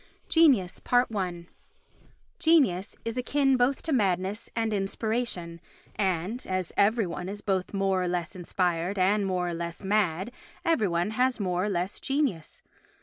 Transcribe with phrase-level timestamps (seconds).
[0.27, 1.45] Genius i
[2.39, 5.61] Genius is akin both to madness and inspiration
[5.95, 10.31] and, as every one is both more or less inspired and more or less mad,
[10.65, 12.63] every one has more or less genius.